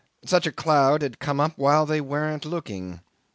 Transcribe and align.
Such 0.25 0.47
a 0.47 0.51
cloud 0.51 1.03
had 1.03 1.19
come 1.19 1.39
up 1.39 1.59
while 1.59 1.85
they 1.85 2.01
weren't 2.01 2.43
looking. 2.43 3.01